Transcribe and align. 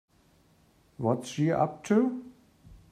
What's 0.97 1.27
she 1.29 1.51
up 1.51 1.83
to? 1.83 2.23